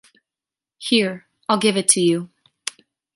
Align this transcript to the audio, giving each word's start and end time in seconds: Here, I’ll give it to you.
Here, 0.79 1.27
I’ll 1.47 1.59
give 1.59 1.77
it 1.77 1.87
to 1.89 2.01
you. 2.01 2.31